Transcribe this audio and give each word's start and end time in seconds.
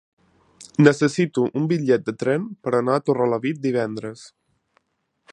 Necessito 0.85 1.43
un 1.59 1.67
bitllet 1.71 2.07
de 2.07 2.15
tren 2.23 2.47
per 2.67 2.73
anar 2.79 2.95
a 2.97 3.03
Torrelavit 3.09 3.61
divendres. 3.67 4.25